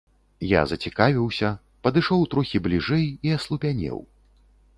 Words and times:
Я 0.51 0.61
зацікавіўся, 0.71 1.51
падышоў 1.89 2.25
трохі 2.33 2.57
бліжэй 2.69 3.05
і 3.29 3.37
аслупянеў. 3.37 3.97